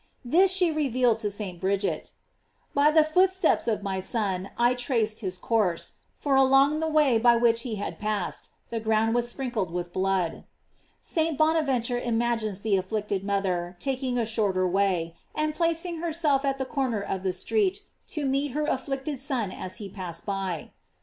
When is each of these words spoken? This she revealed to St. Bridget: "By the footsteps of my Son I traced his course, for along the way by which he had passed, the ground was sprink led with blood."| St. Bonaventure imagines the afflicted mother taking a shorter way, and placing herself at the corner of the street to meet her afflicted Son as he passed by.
This 0.25 0.51
she 0.51 0.71
revealed 0.71 1.19
to 1.19 1.29
St. 1.29 1.61
Bridget: 1.61 2.11
"By 2.73 2.89
the 2.89 3.03
footsteps 3.03 3.67
of 3.67 3.83
my 3.83 3.99
Son 3.99 4.49
I 4.57 4.73
traced 4.73 5.19
his 5.19 5.37
course, 5.37 5.97
for 6.15 6.33
along 6.33 6.79
the 6.79 6.87
way 6.87 7.19
by 7.19 7.35
which 7.35 7.61
he 7.61 7.75
had 7.75 7.99
passed, 7.99 8.49
the 8.71 8.79
ground 8.79 9.13
was 9.13 9.31
sprink 9.31 9.55
led 9.55 9.69
with 9.69 9.93
blood."| 9.93 10.43
St. 11.03 11.37
Bonaventure 11.37 11.99
imagines 11.99 12.61
the 12.61 12.77
afflicted 12.77 13.23
mother 13.23 13.77
taking 13.79 14.17
a 14.17 14.25
shorter 14.25 14.67
way, 14.67 15.15
and 15.35 15.53
placing 15.53 15.99
herself 15.99 16.43
at 16.43 16.57
the 16.57 16.65
corner 16.65 17.03
of 17.03 17.21
the 17.21 17.31
street 17.31 17.83
to 18.07 18.25
meet 18.25 18.53
her 18.53 18.63
afflicted 18.65 19.19
Son 19.19 19.51
as 19.51 19.75
he 19.75 19.87
passed 19.87 20.25
by. 20.25 20.71